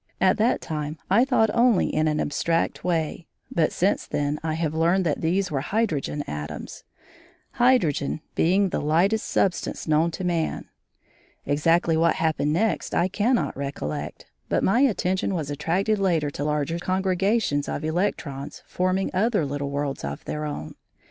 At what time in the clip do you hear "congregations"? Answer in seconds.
16.79-17.69